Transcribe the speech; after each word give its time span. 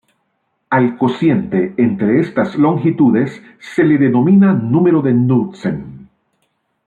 Al 0.77 0.97
cociente 0.97 1.75
entre 1.77 2.21
estas 2.21 2.55
longitudes 2.55 3.39
se 3.59 3.83
le 3.83 3.99
denomina 3.99 4.51
número 4.51 5.03
de 5.03 5.11
Knudsen. 5.11 6.09